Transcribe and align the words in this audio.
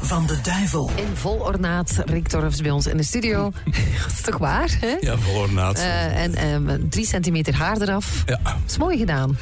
van 0.00 0.26
de 0.26 0.40
duivel. 0.42 0.90
In 0.94 1.16
vol 1.16 1.38
ornaat, 1.38 2.02
Rick 2.04 2.28
Torfs 2.28 2.60
bij 2.60 2.70
ons 2.70 2.86
in 2.86 2.96
de 2.96 3.02
studio. 3.02 3.52
dat 4.02 4.12
is 4.12 4.20
toch 4.20 4.38
waar, 4.38 4.76
hè? 4.80 4.96
Ja, 5.00 5.16
vol 5.16 5.40
ornaat. 5.40 5.78
Uh, 5.78 6.22
en 6.22 6.46
um, 6.46 6.88
drie 6.88 7.06
centimeter 7.06 7.54
haar 7.54 7.80
eraf. 7.80 8.22
Ja. 8.26 8.40
Dat 8.42 8.54
is 8.66 8.78
mooi 8.78 8.98
gedaan. 8.98 9.38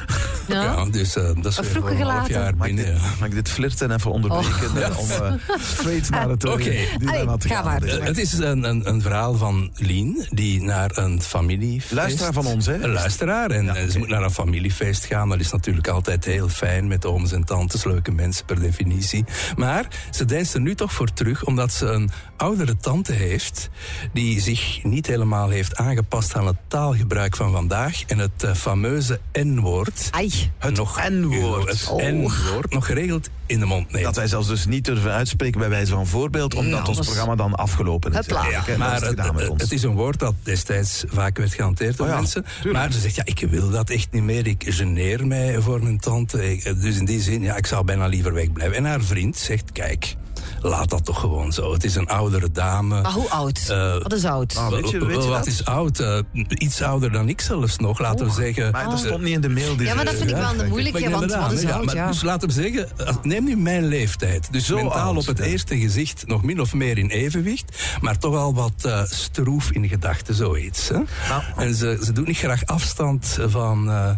Ja, 0.48 0.62
ja 0.62 0.84
dus 0.84 1.16
uh, 1.16 1.24
dat 1.40 1.46
is 1.46 1.56
een 1.56 1.82
half 1.82 1.96
gelaten. 1.96 2.32
jaar 2.32 2.56
Mag 2.56 2.68
ik, 2.68 2.74
binnen. 2.76 2.92
dit, 2.94 3.02
ja. 3.02 3.08
mag 3.18 3.28
ik 3.28 3.34
dit 3.34 3.48
flirten 3.48 3.90
even 3.90 4.10
onderbreken? 4.10 4.70
Oh. 4.70 4.78
Ja. 4.78 4.90
Om 4.96 5.08
uh, 5.10 5.32
straight 5.60 6.10
naar 6.10 6.28
het 6.28 6.44
Oké. 6.44 6.72
dilemma 6.98 7.36
te 7.36 7.48
ga 7.48 7.54
gaan. 7.54 7.64
maar. 7.64 7.80
Dus, 7.80 7.98
Eh, 7.98 8.04
het 8.04 8.18
is 8.18 8.32
een, 8.32 8.64
een, 8.64 8.88
een 8.88 9.02
verhaal 9.02 9.34
van 9.34 9.70
Lien, 9.74 10.26
die 10.30 10.62
naar 10.62 10.90
een 10.98 11.22
familiefeest... 11.22 11.92
Luisteraar 11.92 12.32
van 12.32 12.46
ons, 12.46 12.66
hè? 12.66 12.82
Een 12.82 12.92
luisteraar. 12.92 13.50
En 13.50 13.76
eh, 13.76 13.88
ze 13.88 13.98
moet 13.98 14.08
naar 14.08 14.22
een 14.22 14.30
familiefeest 14.30 15.04
gaan. 15.04 15.28
Dat 15.28 15.40
is 15.40 15.50
natuurlijk 15.50 15.88
altijd 15.88 16.24
heel 16.24 16.48
fijn 16.48 16.88
met 16.88 17.04
ooms 17.06 17.32
en 17.32 17.44
tantes. 17.44 17.84
Leuke 17.84 18.10
mensen 18.12 18.44
per 18.44 18.60
definitie. 18.60 19.24
Maar 19.56 19.86
ze 20.10 20.24
deinst 20.24 20.54
er 20.54 20.60
nu 20.60 20.74
toch 20.74 20.92
voor 20.92 21.12
terug, 21.12 21.44
omdat 21.44 21.72
ze 21.72 21.86
een 21.86 22.10
oudere 22.36 22.76
tante 22.76 23.12
heeft... 23.12 23.68
die 24.12 24.40
zich 24.40 24.84
niet 24.84 25.06
helemaal 25.06 25.48
heeft 25.48 25.76
aangepast 25.76 26.34
aan 26.34 26.46
het 26.46 26.56
taalgebruik 26.68 27.36
van 27.36 27.52
vandaag. 27.52 28.02
En 28.06 28.18
het 28.18 28.42
eh, 28.42 28.54
fameuze 28.54 29.20
N-woord... 29.32 30.08
Ai. 30.10 30.37
Het 30.58 30.76
nog, 30.76 31.00
N-woord. 31.08 31.86
Oh. 31.90 32.02
N-woord 32.02 32.72
nog 32.72 32.86
geregeld 32.86 33.28
in 33.46 33.58
de 33.58 33.66
mond 33.66 33.92
neemt. 33.92 34.04
Dat 34.04 34.16
wij 34.16 34.26
zelfs 34.26 34.48
dus 34.48 34.66
niet 34.66 34.84
durven 34.84 35.12
uitspreken 35.12 35.60
bij 35.60 35.68
wijze 35.68 35.92
van 35.92 36.06
voorbeeld, 36.06 36.54
omdat 36.54 36.80
Ja, 36.80 36.86
ons 36.86 36.98
programma 36.98 37.34
dan 37.34 37.54
afgelopen 37.54 38.10
is. 38.12 38.26
Eigenlijk, 38.26 38.66
hè. 38.66 38.76
maar 38.76 39.00
het, 39.02 39.60
het 39.60 39.72
is 39.72 39.82
een 39.82 39.94
woord 39.94 40.18
dat 40.18 40.34
destijds 40.42 41.04
vaak 41.08 41.36
werd 41.36 41.54
gehanteerd 41.54 41.96
door 41.96 42.06
Oh 42.06 42.12
ja, 42.12 42.18
mensen. 42.18 42.44
tuurlijk. 42.54 42.74
Maar 42.74 42.92
ze 42.92 43.00
zegt, 43.00 43.14
ja, 43.14 43.24
ik 43.24 43.46
wil 43.50 43.70
dat 43.70 43.90
echt 43.90 44.08
niet 44.10 44.22
meer. 44.22 44.46
Ik 44.46 44.64
geneer 44.66 45.26
mij 45.26 45.60
voor 45.60 45.82
mijn 45.82 45.98
tante. 45.98 46.60
Dus 46.80 46.96
in 46.96 47.04
die 47.04 47.20
zin, 47.20 47.42
ja, 47.42 47.56
ik 47.56 47.66
zou 47.66 47.84
bijna 47.84 48.06
liever 48.06 48.32
wegblijven. 48.32 48.76
En 48.76 48.84
haar 48.84 49.02
vriend 49.02 49.36
zegt, 49.36 49.72
kijk, 49.72 50.14
laat 50.60 50.90
dat 50.90 51.04
toch 51.04 51.20
gewoon 51.20 51.52
zo. 51.52 51.72
Het 51.72 51.84
is 51.84 51.94
een 51.94 52.08
oudere 52.08 52.50
dame. 52.50 53.00
Maar 53.02 53.12
hoe 53.12 53.28
oud? 53.30 53.66
Eh, 53.68 53.92
Wat 54.02 54.12
is 54.12 54.24
oud? 54.24 54.56
Ah, 54.56 54.68
weet 54.68 54.90
je, 54.90 54.98
Wel, 54.98 55.08
weet 55.08 55.22
je 55.22 55.28
wat 55.28 55.38
dat? 55.38 55.46
is 55.46 55.64
oud? 55.64 55.98
Eh, 56.00 56.18
iets 56.48 56.82
ouder 56.82 57.12
dan 57.12 57.28
ik 57.28 57.40
zelfs 57.40 57.76
nog, 57.76 57.98
laten 57.98 58.26
we 58.26 58.32
zeggen. 58.32 58.70
Maar 58.72 58.84
dat 58.90 58.98
stond 58.98 59.22
niet 59.22 59.34
in 59.34 59.40
de 59.40 59.48
mail. 59.48 59.76
die 59.76 59.86
Ja, 59.86 59.94
maar 59.94 60.04
dat 60.04 60.14
vind 60.14 60.30
ik 60.30 60.36
wel 60.36 60.50
een 60.50 60.56
Maar 60.56 60.66
moeilijke, 60.68 60.98
ik 60.98 61.08
want 61.08 61.34
wat 61.34 61.52
is 61.52 61.64
oud? 61.66 61.84
maar 61.84 61.94
Ja. 61.94 62.06
Dus 62.06 62.22
laten 62.22 62.48
we 62.48 62.54
zeggen, 62.54 62.88
eh, 62.98 63.14
neem 63.22 63.44
nu 63.44 63.56
mijn 63.56 63.84
leeftijd. 63.86 64.52
Dus 64.52 64.66
Zo 64.66 64.74
mentaal 64.76 65.00
oud, 65.06 65.16
op 65.16 65.26
het 65.26 65.38
ja. 65.38 65.44
eerste 65.44 65.78
gezicht 65.78 66.26
nog 66.26 66.42
min 66.42 66.60
of 66.60 66.74
meer 66.74 66.98
in 66.98 67.08
evenwicht. 67.08 67.96
Maar 68.00 68.18
toch 68.18 68.34
al 68.36 68.54
wat 68.54 68.72
eh, 68.84 69.02
stroef 69.04 69.70
in 69.70 69.88
gedachten, 69.88 70.34
zoiets. 70.34 70.88
Hè? 70.88 70.94
Nou. 71.28 71.42
En 71.56 71.74
ze, 71.74 71.98
ze 72.04 72.12
doet 72.12 72.26
niet 72.26 72.36
graag 72.38 72.66
afstand 72.66 73.38
van, 73.46 73.90
eh, 73.90 74.10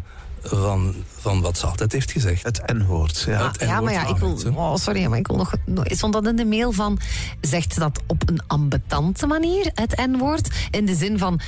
van, 0.42 0.94
van 1.20 1.40
wat 1.40 1.58
ze 1.58 1.66
altijd 1.66 1.92
heeft 1.92 2.10
gezegd. 2.12 2.42
Het 2.42 2.62
N-woord. 2.72 3.24
Ja. 3.26 3.46
Het 3.46 3.60
Ja, 3.60 3.80
maar 3.80 3.92
ja, 3.92 4.06
ik 4.06 4.16
wil. 4.16 4.38
Oh, 4.54 4.74
sorry, 4.76 5.06
maar 5.06 5.18
ik 5.18 5.26
wil 5.26 5.36
nog. 5.36 5.54
nog- 5.66 5.84
Stond 5.88 6.12
dat 6.12 6.26
in 6.26 6.36
de 6.36 6.44
mail 6.44 6.72
van. 6.72 6.98
Zegt 7.40 7.72
ze 7.72 7.80
dat 7.80 8.00
op 8.06 8.28
een 8.28 8.40
ambetante 8.46 9.26
manier, 9.26 9.70
het 9.74 9.96
N-woord? 10.06 10.48
In 10.70 10.86
de 10.86 10.94
zin 10.94 11.18
van. 11.18 11.40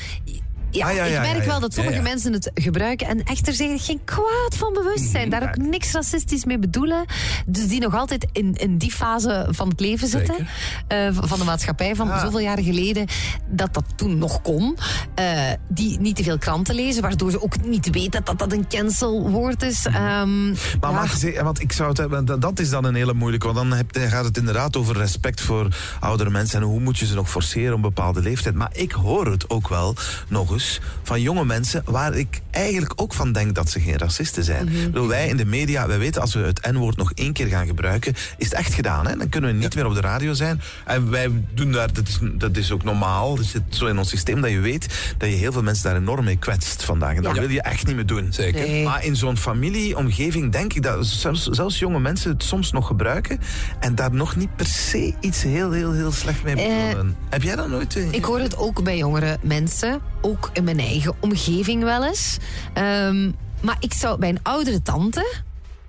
Ja, 0.73 0.87
Ah, 0.89 0.95
ja, 0.95 1.05
ja, 1.05 1.23
ik 1.23 1.33
merk 1.33 1.45
wel 1.47 1.61
dat 1.61 1.75
sommige 1.75 2.01
mensen 2.03 2.33
het 2.33 2.51
gebruiken 2.55 3.06
en 3.06 3.23
echt 3.25 3.47
er 3.48 3.55
zich 3.55 3.84
geen 3.84 4.01
kwaad 4.05 4.56
van 4.56 4.73
bewust 4.73 5.11
zijn. 5.11 5.31
Daar 5.31 5.42
ook 5.42 5.56
niks 5.56 5.92
racistisch 5.92 6.45
mee 6.45 6.59
bedoelen. 6.59 7.05
Dus 7.47 7.69
die 7.69 7.81
nog 7.81 7.95
altijd 7.95 8.27
in, 8.33 8.55
in 8.55 8.79
die 8.79 8.91
fase 8.92 9.47
van 9.51 9.69
het 9.69 9.81
leven 9.81 10.09
zitten. 10.09 10.47
eh, 10.89 11.09
van 11.20 11.39
de 11.39 11.45
maatschappij 11.45 11.95
van 11.95 12.11
Ah. 12.11 12.20
zoveel 12.23 12.39
jaren 12.41 12.64
geleden. 12.64 13.06
Dat 13.48 13.75
dat 13.75 13.84
toen 13.97 14.19
nog 14.19 14.42
kon. 14.42 14.77
eh, 15.14 15.51
die 15.69 16.01
niet 16.01 16.17
te 16.17 16.23
veel 16.23 16.39
kranten 16.39 16.75
lezen, 16.75 17.03
waardoor 17.03 17.31
ze 17.31 17.42
ook 17.42 17.64
niet 17.67 17.91
weten 17.91 18.25
dat 18.25 18.39
dat 18.39 18.53
een 18.53 18.69
cancelwoord 18.69 19.62
is. 19.62 19.86
Ehm, 19.86 20.47
Maar 20.81 20.92
mag 20.92 21.20
je 21.20 21.42
want 21.42 21.61
ik 21.61 21.73
zou 21.73 21.89
het 22.03 22.41
dat- 22.41 22.59
is 22.59 22.70
dan 22.70 22.84
een 22.84 22.95
hele 22.95 23.14
moeilijke, 23.14 23.47
want 23.53 23.59
dan, 23.59 23.73
heb, 23.79 23.92
dan 23.92 24.09
gaat 24.09 24.25
het 24.25 24.36
inderdaad 24.36 24.77
over 24.77 24.97
respect 24.97 25.41
voor 25.41 25.69
oudere 26.01 26.31
mensen 26.31 26.61
en 26.61 26.67
hoe 26.67 26.81
moet 26.81 26.98
je 26.98 27.07
ze 27.07 27.14
nog 27.14 27.31
forceren 27.31 27.69
op 27.70 27.75
een 27.77 27.81
bepaalde 27.83 28.20
leeftijd. 28.20 28.55
Maar 28.55 28.70
ik 28.73 28.92
hoor 28.92 29.27
het 29.31 29.51
ook 29.51 29.68
wel 29.68 29.95
nog 30.29 30.51
eens 30.52 30.61
van 31.02 31.20
jonge 31.20 31.45
mensen 31.45 31.83
waar 31.84 32.14
ik 32.14 32.42
eigenlijk 32.52 32.92
ook 32.96 33.14
van 33.14 33.33
denk 33.33 33.55
dat 33.55 33.70
ze 33.70 33.80
geen 33.80 33.98
racisten 33.98 34.45
zijn. 34.45 34.64
Bedoel, 34.85 35.08
wij 35.08 35.29
in 35.29 35.36
de 35.36 35.45
media, 35.45 35.86
wij 35.86 35.98
weten 35.98 36.20
als 36.20 36.35
we 36.35 36.40
het 36.40 36.68
N-woord 36.73 36.96
nog 36.96 37.13
één 37.14 37.33
keer 37.33 37.46
gaan 37.46 37.67
gebruiken, 37.67 38.14
is 38.36 38.45
het 38.45 38.55
echt 38.55 38.74
gedaan. 38.74 39.07
Hè? 39.07 39.17
Dan 39.17 39.29
kunnen 39.29 39.51
we 39.52 39.57
niet 39.57 39.74
meer 39.74 39.86
op 39.86 39.95
de 39.95 40.01
radio 40.01 40.33
zijn. 40.33 40.61
En 40.85 41.11
wij 41.11 41.30
doen 41.55 41.73
daar, 41.73 41.92
dat 41.92 42.08
is, 42.08 42.18
dat 42.23 42.57
is 42.57 42.70
ook 42.73 42.85
normaal, 42.85 43.36
dat 43.36 43.45
zit 43.45 43.62
zo 43.68 43.86
in 43.86 43.98
ons 43.98 44.08
systeem 44.08 44.41
dat 44.41 44.51
je 44.51 44.58
weet 44.61 45.14
dat 45.18 45.29
je 45.29 45.35
heel 45.35 45.52
veel 45.52 45.62
mensen 45.62 45.85
daar 45.85 45.96
enorm 45.96 46.24
mee 46.24 46.36
kwetst 46.36 46.85
vandaag. 46.85 47.17
En 47.17 47.23
dat 47.23 47.35
Ja. 47.35 47.41
wil 47.41 47.51
je 47.51 47.62
echt 47.62 47.86
niet 47.86 47.95
meer 47.95 48.07
doen. 48.07 48.33
Zeker. 48.33 48.61
Nee. 48.67 48.85
Maar 48.85 49.05
in 49.05 49.17
zo'n 49.17 49.36
familieomgeving 49.36 50.52
denk 50.52 50.73
ik 50.73 50.83
dat 50.83 51.07
zelfs, 51.07 51.46
zelfs 51.46 51.79
jonge 51.79 52.01
mensen 52.01 52.30
het 52.30 52.42
soms 52.42 52.73
nog 52.73 52.86
gebruiken 52.86 53.41
en 53.80 53.95
daar 53.95 54.14
nog 54.14 54.36
niet 54.36 54.57
per 54.57 54.67
se 54.67 55.14
iets 55.20 55.42
heel, 55.42 55.70
heel, 55.73 55.92
heel 55.92 56.12
slecht 56.12 56.42
mee 56.42 56.55
Eh, 56.57 56.86
bedoelen. 56.89 57.17
Heb 57.29 57.42
jij 57.42 57.57
dat 57.57 57.68
nooit? 57.68 57.96
eh, 57.96 58.12
Ik 58.12 58.24
hoor 58.24 58.41
het 58.41 58.57
ook 58.57 58.83
bij 58.83 58.96
jongere 58.96 59.39
mensen, 59.42 60.01
ook 60.20 60.51
in 60.52 60.64
mijn 60.64 60.79
eigen 60.79 61.14
omgeving 61.20 61.83
wel 61.83 62.05
eens. 62.07 62.39
Ehm, 62.73 63.30
maar 63.61 63.77
ik 63.80 63.92
zou 63.92 64.19
bij 64.19 64.29
een 64.29 64.42
oudere 64.42 64.83
tante, 64.83 65.35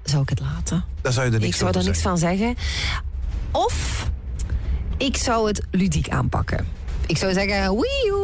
zou 0.04 0.22
ik 0.22 0.30
het 0.30 0.40
laten. 0.40 0.84
Daar 1.02 1.14
zou 1.14 1.26
je 1.26 1.32
er 1.32 1.40
niks 1.40 1.52
ik 1.52 1.60
zou 1.60 1.72
daar 1.72 1.84
niks 1.84 2.02
van 2.02 2.18
zeggen. 2.18 2.56
Of 3.52 4.08
ik 4.98 5.18
zou 5.18 5.48
het 5.48 5.62
ludiek 5.72 6.10
aanpakken. 6.10 6.68
Ik 7.06 7.18
zou 7.18 7.34
zeggen, 7.34 7.76
wioe, 7.76 8.23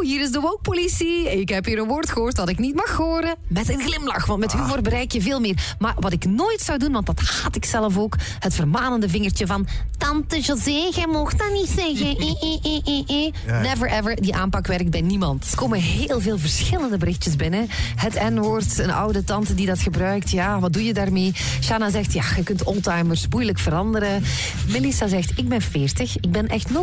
hier 0.00 0.20
is 0.20 0.30
de 0.30 0.40
woke-politie. 0.40 1.40
Ik 1.40 1.48
heb 1.48 1.64
hier 1.64 1.78
een 1.78 1.88
woord 1.88 2.10
gehoord 2.10 2.36
dat 2.36 2.48
ik 2.48 2.58
niet 2.58 2.74
mag 2.74 2.96
horen. 2.96 3.36
Met 3.46 3.68
een 3.68 3.80
glimlach, 3.80 4.26
want 4.26 4.40
met 4.40 4.52
humor 4.52 4.82
bereik 4.82 5.12
je 5.12 5.20
veel 5.20 5.40
meer. 5.40 5.74
Maar 5.78 5.94
wat 5.98 6.12
ik 6.12 6.24
nooit 6.24 6.60
zou 6.60 6.78
doen, 6.78 6.92
want 6.92 7.06
dat 7.06 7.20
haat 7.20 7.56
ik 7.56 7.64
zelf 7.64 7.98
ook... 7.98 8.16
het 8.38 8.54
vermanende 8.54 9.08
vingertje 9.08 9.46
van... 9.46 9.66
Tante 9.98 10.40
José, 10.40 10.90
jij 10.94 11.06
mocht 11.06 11.38
dat 11.38 11.52
niet 11.52 11.68
zeggen. 11.68 12.16
Eh, 12.16 12.58
eh, 12.84 13.32
eh. 13.46 13.62
Never 13.62 13.90
ever, 13.90 14.22
die 14.22 14.34
aanpak 14.34 14.66
werkt 14.66 14.90
bij 14.90 15.00
niemand. 15.00 15.50
Er 15.50 15.56
komen 15.56 15.78
heel 15.78 16.20
veel 16.20 16.38
verschillende 16.38 16.98
berichtjes 16.98 17.36
binnen. 17.36 17.66
Het 17.96 18.30
N-woord, 18.30 18.78
een 18.78 18.90
oude 18.90 19.24
tante 19.24 19.54
die 19.54 19.66
dat 19.66 19.78
gebruikt. 19.78 20.30
Ja, 20.30 20.60
wat 20.60 20.72
doe 20.72 20.84
je 20.84 20.94
daarmee? 20.94 21.32
Shana 21.60 21.90
zegt, 21.90 22.12
ja, 22.12 22.24
je 22.36 22.42
kunt 22.42 22.64
oldtimers 22.64 23.26
moeilijk 23.28 23.58
veranderen. 23.58 24.22
Melissa 24.68 25.08
zegt, 25.08 25.38
ik 25.38 25.48
ben 25.48 25.60
40. 25.60 26.16
Ik 26.20 26.32
ben 26.32 26.48
echt 26.48 26.68
0,0% 26.68 26.74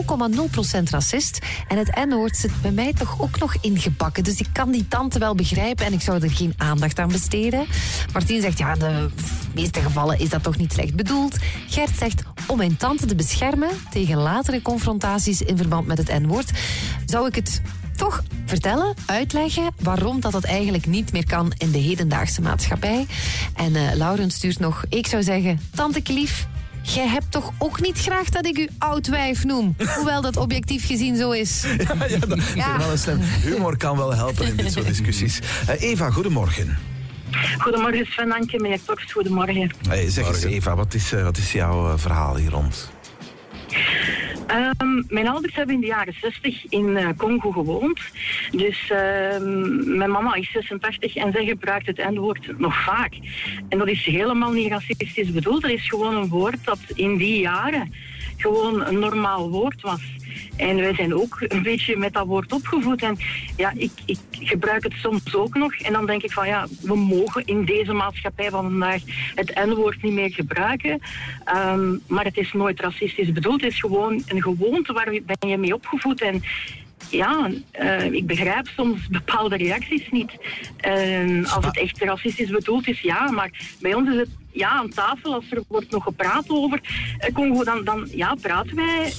racist. 0.90 1.40
En 1.68 1.78
het 1.78 2.06
N-woord 2.08 2.38
zit 2.38 2.62
bij 2.62 2.72
mij 2.76 2.94
toch 2.94 3.22
ook 3.22 3.40
nog 3.40 3.56
ingebakken. 3.62 4.24
Dus 4.24 4.40
ik 4.40 4.48
kan 4.52 4.72
die 4.72 4.88
tante 4.88 5.20
wel 5.20 5.36
begrijpen 5.36 5.86
en 5.86 5.94
ik 5.94 6.02
zou 6.02 6.24
er 6.24 6.32
geen 6.32 6.54
aandacht 6.58 7.00
aan 7.00 7.12
besteden. 7.12 7.66
Martien 8.14 8.42
zegt, 8.42 8.58
ja, 8.58 8.76
de 8.76 9.10
meeste 9.54 9.80
gevallen 9.82 10.20
is 10.20 10.30
dat 10.30 10.44
toch 10.44 10.58
niet 10.58 10.74
slecht 10.74 10.96
bedoeld. 10.96 11.38
Gert 11.70 11.98
zegt, 11.98 12.24
om 12.48 12.58
mijn 12.58 12.78
tante 12.78 13.06
te 13.06 13.16
beschermen 13.16 13.70
tegen 13.90 14.18
latere 14.18 14.62
confrontaties 14.62 15.42
in 15.42 15.58
verband 15.58 15.88
met 15.88 15.98
het 15.98 16.20
N-woord, 16.22 16.52
zou 17.06 17.28
ik 17.28 17.36
het 17.36 17.62
toch 17.96 18.24
vertellen, 18.46 18.94
uitleggen 19.06 19.74
waarom 19.80 20.20
dat 20.20 20.32
dat 20.32 20.44
eigenlijk 20.44 20.86
niet 20.86 21.12
meer 21.12 21.26
kan 21.26 21.54
in 21.58 21.72
de 21.72 21.78
hedendaagse 21.78 22.42
maatschappij. 22.42 23.06
En 23.56 23.98
Lauren 23.98 24.32
stuurt 24.32 24.60
nog, 24.60 24.86
ik 24.90 25.08
zou 25.08 25.24
zeggen, 25.24 25.60
tante 25.76 26.02
Klief, 26.02 26.48
jij 26.94 27.08
hebt 27.08 27.32
toch 27.32 27.52
ook 27.58 27.82
niet 27.82 27.98
graag 28.00 28.30
dat 28.30 28.46
ik 28.46 28.58
u 28.58 28.70
oud 28.78 29.08
wijf 29.08 29.44
noem, 29.44 29.76
hoewel 29.96 30.22
dat 30.22 30.38
objectief 30.38 30.86
gezien 30.86 31.16
zo 31.18 31.32
is. 31.32 31.66
Ja, 31.78 32.06
ja, 32.08 32.18
dat 32.18 32.40
Ja. 32.56 32.78
wel 32.78 32.92
een 32.92 32.98
stem. 32.98 33.20
Humor 33.20 33.78
kan 33.78 33.98
wel 33.98 34.16
helpen 34.16 34.48
in 34.48 34.56
dit 34.56 34.72
soort 34.72 34.88
discussies. 34.88 35.40
Eh, 35.68 35.82
Eva, 35.82 36.10
goedemorgen. 36.10 36.78
Goedemorgen 37.58 38.06
Sven, 38.06 38.32
Anke, 38.32 38.60
meneer 38.60 38.80
Torfs, 38.86 39.12
goedemorgen. 39.12 39.72
Hey, 39.90 40.10
zeg 40.10 40.28
eens. 40.28 40.44
Eva, 40.44 40.76
wat 40.76 40.94
is, 40.94 41.12
eh, 41.14 41.24
wat 41.24 41.38
is 41.38 41.52
jouw 41.52 41.92
eh, 41.92 41.98
verhaal 41.98 42.36
hier 42.36 42.50
rond? 42.50 42.90
Ehm, 44.48 45.04
mijn 45.08 45.28
ouders 45.28 45.56
hebben 45.56 45.76
in 45.76 45.82
de 45.82 45.88
jaren 45.88 46.14
60 46.22 46.66
in 46.70 46.98
eh, 46.98 47.10
Congo 47.18 47.52
gewoond. 47.52 48.00
Dus 48.52 48.90
ehm, 48.90 49.98
mijn 49.98 50.12
mama 50.12 50.34
is 50.34 50.52
86 50.52 51.16
en 51.16 51.32
zij 51.32 51.46
gebruikt 51.46 51.88
het 51.88 51.98
N-woord 51.98 52.60
nog 52.60 52.84
vaak. 52.84 53.14
En 53.70 53.78
dat 53.78 53.88
is 53.88 54.06
helemaal 54.06 54.52
niet 54.52 54.70
racistisch 54.70 55.32
bedoeld. 55.32 55.62
Dat 55.62 55.72
is 55.72 55.90
gewoon 55.90 56.16
een 56.16 56.28
woord 56.28 56.66
dat 56.66 56.80
in 56.94 57.18
die 57.18 57.40
jaren 57.40 57.94
gewoon 58.38 58.86
een 58.86 59.00
normaal 59.00 59.50
woord 59.50 59.82
was. 59.82 60.02
En 60.58 60.76
wij 60.76 60.94
zijn 60.94 61.16
ook 61.16 61.38
een 61.48 61.64
beetje 61.64 61.98
met 61.98 62.14
dat 62.14 62.26
woord 62.26 62.54
opgevoed. 62.54 63.02
En 63.02 63.18
ja, 63.58 63.74
ik, 63.76 63.92
ik 64.06 64.20
gebruik 64.32 64.84
het 64.84 64.94
soms 64.94 65.36
ook 65.36 65.56
nog. 65.56 65.74
En 65.76 65.94
dan 65.94 66.06
denk 66.06 66.24
ik 66.24 66.32
van 66.32 66.48
ja, 66.48 66.68
we 66.82 66.96
mogen 66.96 67.46
in 67.46 67.66
deze 67.66 67.94
maatschappij 67.94 68.50
van 68.50 68.64
vandaag 68.64 69.02
het 69.36 69.56
N-woord 69.66 70.02
niet 70.02 70.14
meer 70.14 70.32
gebruiken. 70.32 71.00
Ehm, 71.44 71.96
maar 72.08 72.24
het 72.24 72.38
is 72.38 72.54
nooit 72.54 72.80
racistisch 72.80 73.32
bedoeld. 73.32 73.62
Het 73.62 73.72
is 73.72 73.80
gewoon 73.80 74.24
een 74.28 74.42
gewoonte 74.42 74.94
waar 74.94 75.20
ben 75.26 75.50
je 75.50 75.58
mee 75.58 75.74
opgevoed. 75.74 76.22
En 76.22 76.44
ja, 77.10 77.50
eh, 77.72 78.12
ik 78.12 78.28
begrijp 78.28 78.68
soms 78.68 79.08
bepaalde 79.08 79.58
reacties 79.58 80.10
niet. 80.12 80.32
En 80.78 81.48
als 81.48 81.66
het 81.66 81.78
echt 81.78 82.00
racistisch 82.02 82.50
bedoeld 82.50 82.88
is, 82.88 83.00
ja. 83.00 83.32
Maar 83.32 83.76
bij 83.80 83.94
ons 83.94 84.10
is 84.10 84.18
het 84.18 84.30
ja, 84.52 84.70
aan 84.70 84.90
tafel, 84.90 85.34
als 85.34 85.52
er 85.52 85.64
wordt 85.68 85.92
nog 85.92 86.04
gepraat 86.04 86.50
over 86.50 86.82
eh, 87.18 87.34
Congo, 87.34 87.64
dan, 87.64 87.84
dan 87.84 88.08
ja, 88.12 88.36
praten 88.42 88.76
wij. 88.76 89.14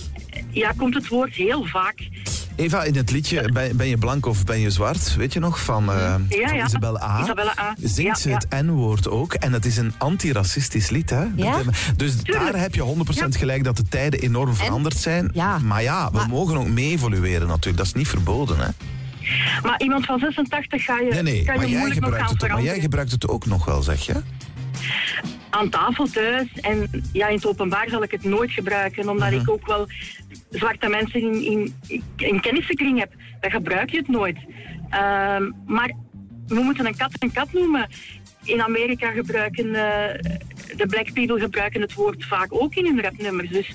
Ja, 0.56 0.72
komt 0.76 0.94
het 0.94 1.08
woord 1.08 1.34
heel 1.34 1.64
vaak 1.64 2.08
Eva, 2.56 2.82
in 2.82 2.96
het 2.96 3.10
liedje 3.10 3.52
ben, 3.52 3.76
ben 3.76 3.88
je 3.88 3.98
blank 3.98 4.26
of 4.26 4.44
ben 4.44 4.60
je 4.60 4.70
zwart, 4.70 5.16
weet 5.16 5.32
je 5.32 5.40
nog, 5.40 5.60
van, 5.62 5.90
uh, 5.90 6.14
ja, 6.28 6.48
van 6.48 6.56
ja. 6.56 6.64
Isabelle 6.64 7.02
A. 7.02 7.20
Isabelle 7.22 7.58
A. 7.60 7.74
Zingt 7.82 8.18
ze 8.20 8.28
Ja, 8.28 8.34
het 8.48 8.62
N-woord 8.64 9.08
ook. 9.08 9.34
En 9.34 9.52
het 9.52 9.64
is 9.64 9.76
een 9.76 9.92
antiracistisch 9.98 10.90
lied, 10.90 11.10
hè? 11.10 11.24
Ja? 11.36 11.58
Dus 11.96 12.22
daar 12.22 12.56
heb 12.60 12.74
je 12.74 12.80
100% 12.82 13.36
gelijk 13.36 13.64
dat 13.64 13.76
de 13.76 13.82
tijden 13.88 14.20
enorm 14.20 14.54
veranderd 14.54 14.96
zijn. 14.96 15.30
Ja. 15.32 15.58
Maar 15.58 15.82
ja, 15.82 16.10
we 16.10 16.16
Maar- 16.16 16.28
mogen 16.28 16.56
ook 16.56 16.68
mee 16.68 16.90
evolueren 16.90 17.48
natuurlijk. 17.48 17.76
Dat 17.76 17.86
is 17.86 17.92
niet 17.92 18.08
verboden, 18.08 18.58
hè? 18.58 18.68
Maar 19.62 19.80
iemand 19.80 20.06
van 20.06 20.18
86 20.18 20.84
ga 20.84 20.98
je, 20.98 21.10
Nee, 21.10 21.22
nee, 21.22 21.44
kan 21.44 21.54
je 21.54 21.60
maar 21.60 21.68
jij, 21.68 21.78
moeilijk 21.78 22.00
nog 22.00 22.16
gaan 22.16 22.28
het, 22.38 22.48
maar 22.48 22.62
jij 22.62 22.80
gebruikt 22.80 23.10
het 23.10 23.28
ook 23.28 23.46
nog 23.46 23.64
wel, 23.64 23.82
zeg 23.82 24.00
je? 24.06 24.14
Aan 25.50 25.68
tafel 25.70 26.06
thuis 26.06 26.48
en 26.60 26.90
ja, 27.12 27.26
in 27.28 27.34
het 27.34 27.46
openbaar 27.46 27.88
zal 27.88 28.02
ik 28.02 28.10
het 28.10 28.24
nooit 28.24 28.50
gebruiken, 28.52 29.08
omdat 29.08 29.30
Mhm. 29.30 29.40
ik 29.40 29.50
ook 29.50 29.66
wel 29.66 29.86
zwarte 30.50 30.88
mensen 30.88 31.20
in, 31.20 31.44
in, 31.44 31.74
in 32.16 32.40
kennissenkring 32.40 32.98
heb. 32.98 33.12
Dan 33.40 33.50
gebruik 33.50 33.90
je 33.90 33.96
het 33.96 34.08
nooit. 34.08 34.36
Ehm, 34.90 35.50
maar 35.66 35.92
we 36.46 36.60
moeten 36.60 36.86
een 36.86 36.96
kat 36.96 37.10
een 37.18 37.32
kat 37.32 37.52
noemen. 37.52 37.88
In 38.44 38.62
Amerika 38.62 39.10
gebruiken 39.10 39.66
eh, 39.66 40.20
de 40.76 40.86
black 40.86 41.12
people 41.12 41.40
gebruiken 41.40 41.80
het 41.80 41.94
woord 41.94 42.24
vaak 42.24 42.46
ook 42.48 42.74
in 42.74 42.84
hun 42.86 43.00
rapnummers. 43.02 43.48
Dus, 43.50 43.72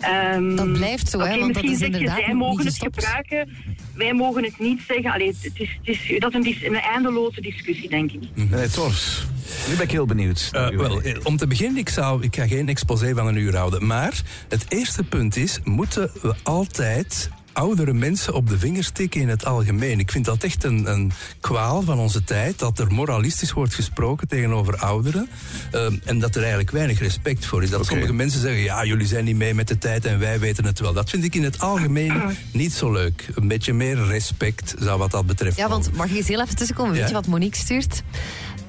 ehm, 0.00 0.56
Dat 0.56 0.72
blijft 0.72 1.08
zo, 1.08 1.18
hè, 1.18 1.38
want 1.38 1.54
dat 1.54 1.62
misschien 1.62 1.70
is 1.72 1.78
zeg 1.78 1.88
je, 1.88 1.92
inderdaad 1.94 2.18
zij 2.18 2.26
niet 2.26 2.36
mogen 2.36 2.64
het 2.66 2.78
gebruiken, 2.78 3.56
wij 3.94 4.14
mogen 4.14 4.44
het 4.44 4.58
niet 4.58 4.80
zeggen. 4.88 5.12
Allee, 5.12 5.26
het 5.26 5.50
is, 5.54 5.78
het 5.84 5.88
is, 5.88 6.18
dat 6.18 6.34
is 6.34 6.64
een, 6.64 6.74
eindeloze 6.74 7.40
discussie, 7.40 7.88
denk 7.88 8.12
ik. 8.12 8.20
Nee, 8.34 8.68
Tors. 8.68 9.26
Nu 9.68 9.74
ben 9.74 9.84
ik 9.84 9.90
heel 9.90 10.06
benieuwd. 10.06 10.48
Eh, 10.52 10.68
wel, 10.68 11.00
eh, 11.00 11.16
om 11.22 11.36
te 11.36 11.46
beginnen, 11.46 11.78
ik, 11.78 11.88
zou, 11.88 12.22
ik 12.22 12.36
ga 12.36 12.46
geen 12.46 12.68
exposé 12.68 13.14
van 13.14 13.26
een 13.26 13.36
uur 13.36 13.56
houden. 13.56 13.86
Maar 13.86 14.22
het 14.48 14.64
eerste 14.68 15.02
punt 15.02 15.36
is, 15.36 15.58
moeten 15.64 16.10
we 16.22 16.34
altijd 16.42 17.30
oudere 17.54 17.92
mensen 17.92 18.34
op 18.34 18.48
de 18.48 18.58
vingers 18.58 18.90
tikken 18.90 19.20
in 19.20 19.28
het 19.28 19.44
algemeen? 19.44 19.98
Ik 19.98 20.10
vind 20.10 20.24
dat 20.24 20.44
echt 20.44 20.64
een, 20.64 20.90
een 20.90 21.12
kwaal 21.40 21.82
van 21.82 21.98
onze 21.98 22.24
tijd, 22.24 22.58
dat 22.58 22.78
er 22.78 22.92
moralistisch 22.92 23.52
wordt 23.52 23.74
gesproken 23.74 24.28
tegenover 24.28 24.76
ouderen. 24.76 25.28
eh, 25.72 25.86
en 26.04 26.18
dat 26.18 26.34
er 26.34 26.40
eigenlijk 26.40 26.70
weinig 26.70 26.98
respect 26.98 27.46
voor 27.46 27.62
is. 27.62 27.70
Dat 27.70 27.86
sommige 27.86 28.12
mensen 28.12 28.40
zeggen, 28.40 28.62
ja, 28.62 28.84
jullie 28.84 29.06
zijn 29.06 29.24
niet 29.24 29.36
mee 29.36 29.54
met 29.54 29.68
de 29.68 29.78
tijd 29.78 30.04
en 30.04 30.18
wij 30.18 30.38
weten 30.38 30.64
het 30.64 30.80
wel. 30.80 30.92
Dat 30.92 31.10
vind 31.10 31.24
ik 31.24 31.34
in 31.34 31.44
het 31.44 31.60
algemeen 31.60 32.22
niet 32.52 32.72
zo 32.72 32.92
leuk. 32.92 33.28
Een 33.34 33.48
beetje 33.48 33.72
meer 33.72 34.06
respect 34.06 34.74
zou 34.78 34.98
wat 34.98 35.10
dat 35.10 35.26
betreft 35.26 35.56
Ja, 35.56 35.68
want 35.68 35.92
mag 35.92 36.10
ik 36.10 36.16
eens 36.16 36.28
heel 36.28 36.40
even 36.42 36.56
tussenkomen? 36.56 36.92
Weet 36.94 37.08
je 37.08 37.14
wat 37.14 37.26
Monique 37.26 37.58
stuurt? 37.58 38.02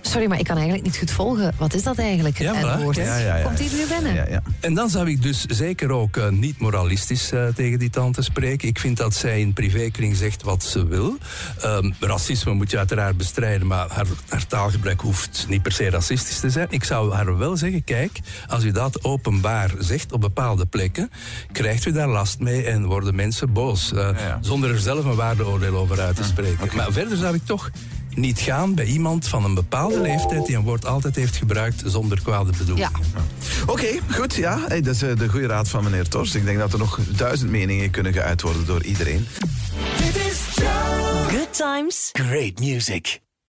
Sorry, 0.07 0.27
maar 0.27 0.39
ik 0.39 0.45
kan 0.45 0.55
eigenlijk 0.55 0.85
niet 0.85 0.97
goed 0.97 1.11
volgen. 1.11 1.53
Wat 1.57 1.73
is 1.73 1.83
dat 1.83 1.97
eigenlijk, 1.97 2.37
het 2.37 2.55
Ja. 2.55 2.75
N-woord? 2.77 2.95
Ja, 2.95 3.17
ja, 3.17 3.35
ja. 3.37 3.43
Komt 3.43 3.59
hier 3.59 3.71
nu 3.73 3.85
binnen? 3.87 4.13
Ja, 4.13 4.25
ja. 4.29 4.41
En 4.59 4.73
dan 4.73 4.89
zou 4.89 5.09
ik 5.09 5.21
dus 5.21 5.45
zeker 5.45 5.91
ook 5.91 6.17
eh, 6.17 6.29
niet 6.29 6.59
moralistisch 6.59 7.31
eh, 7.31 7.47
tegen 7.55 7.79
die 7.79 7.89
tante 7.89 8.21
spreken. 8.21 8.67
Ik 8.67 8.79
vind 8.79 8.97
dat 8.97 9.13
zij 9.13 9.39
in 9.39 9.53
privékring 9.53 10.15
zegt 10.15 10.43
wat 10.43 10.63
ze 10.63 10.87
wil. 10.87 11.17
Ehm, 11.61 11.91
racisme 11.99 12.53
moet 12.53 12.71
je 12.71 12.77
uiteraard 12.77 13.17
bestrijden, 13.17 13.67
maar 13.67 13.87
haar, 13.89 14.05
haar 14.29 14.47
taalgebruik 14.47 14.99
hoeft 14.99 15.45
niet 15.49 15.61
per 15.61 15.71
se 15.71 15.89
racistisch 15.89 16.39
te 16.39 16.49
zijn. 16.49 16.67
Ik 16.69 16.83
zou 16.83 17.13
haar 17.13 17.37
wel 17.37 17.57
zeggen, 17.57 17.83
kijk, 17.83 18.19
als 18.47 18.63
u 18.63 18.71
dat 18.71 19.03
openbaar 19.03 19.71
zegt 19.79 20.11
op 20.11 20.21
bepaalde 20.21 20.65
plekken, 20.65 21.09
krijgt 21.51 21.85
u 21.85 21.91
daar 21.91 22.07
last 22.09 22.39
mee 22.39 22.63
en 22.65 22.85
worden 22.85 23.15
mensen 23.15 23.53
boos. 23.53 23.93
eh, 23.93 24.09
ja. 24.17 24.37
Zonder 24.41 24.69
er 24.71 24.79
zelf 24.79 25.05
een 25.05 25.15
waardeoordeel 25.15 25.75
over 25.75 25.99
uit 26.01 26.15
te 26.15 26.23
spreken. 26.23 26.75
Maar 26.75 26.91
verder 26.91 27.17
zou 27.17 27.35
ik 27.35 27.45
toch 27.45 27.69
niet 28.15 28.39
gaan 28.39 28.75
bij 28.75 28.85
iemand 28.85 29.27
van 29.27 29.43
een 29.43 29.53
bepaalde 29.53 30.01
leeftijd 30.01 30.45
die 30.45 30.55
een 30.55 30.63
woord 30.63 30.85
altijd 30.85 31.15
heeft 31.15 31.35
gebruikt 31.35 31.83
zonder 31.85 32.21
kwade 32.21 32.51
bedoeling. 32.57 32.89
Ja. 32.93 33.23
Oké, 33.65 33.87
goed. 34.11 34.35
Ja, 34.35 34.59
hey, 34.67 34.81
dat 34.81 34.95
is 34.95 35.01
eh, 35.01 35.15
de 35.17 35.29
goede 35.29 35.47
raad 35.47 35.69
van 35.69 35.83
meneer 35.83 36.07
Tors. 36.07 36.35
Ik 36.35 36.45
denk 36.45 36.57
dat 36.57 36.73
er 36.73 36.79
nog 36.79 36.99
duizend 37.15 37.51
meningen 37.51 37.89
kunnen 37.89 38.13
geuit 38.13 38.41
worden 38.41 38.65
door 38.65 38.83
iedereen. 38.83 39.27
Good 41.27 41.53
times, 41.53 42.09
great 42.13 42.59
music. 42.59 43.24